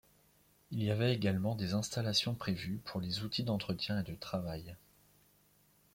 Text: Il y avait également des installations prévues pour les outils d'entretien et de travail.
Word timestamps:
Il 0.71 0.81
y 0.81 0.89
avait 0.89 1.13
également 1.13 1.53
des 1.53 1.75
installations 1.75 2.33
prévues 2.33 2.81
pour 2.85 2.99
les 2.99 3.21
outils 3.23 3.43
d'entretien 3.43 3.99
et 3.99 4.03
de 4.03 4.15
travail. 4.15 4.75